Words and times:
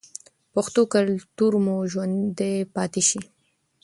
پښتو 0.53 0.81
کلتور 0.93 1.53
مو 1.63 1.77
ژوندی 1.91 2.55
پاتې 2.75 3.01
شي. 3.09 3.19